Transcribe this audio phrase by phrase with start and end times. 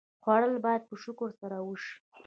[0.23, 1.95] خوړل باید په شکر سره وشي